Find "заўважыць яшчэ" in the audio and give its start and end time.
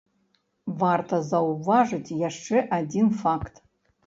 1.33-2.65